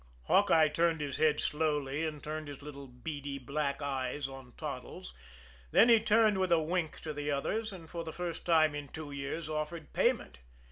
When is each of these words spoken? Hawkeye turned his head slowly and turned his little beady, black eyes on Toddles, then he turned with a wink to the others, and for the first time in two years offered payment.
Hawkeye 0.23 0.67
turned 0.69 0.99
his 0.99 1.17
head 1.17 1.39
slowly 1.39 2.03
and 2.07 2.23
turned 2.23 2.47
his 2.47 2.63
little 2.63 2.87
beady, 2.87 3.37
black 3.37 3.83
eyes 3.83 4.27
on 4.27 4.53
Toddles, 4.57 5.13
then 5.69 5.89
he 5.89 5.99
turned 5.99 6.39
with 6.39 6.51
a 6.51 6.57
wink 6.57 6.99
to 7.01 7.13
the 7.13 7.29
others, 7.29 7.71
and 7.71 7.87
for 7.87 8.03
the 8.03 8.11
first 8.11 8.43
time 8.43 8.73
in 8.73 8.87
two 8.87 9.11
years 9.11 9.47
offered 9.47 9.93
payment. 9.93 10.39